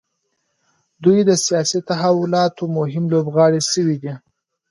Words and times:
دوی 1.03 1.19
د 1.29 1.31
سیاسي 1.45 1.79
تحولاتو 1.89 2.63
مهم 2.77 3.03
لوبغاړي 3.13 3.61
شوي 3.71 3.97
دي. 4.03 4.13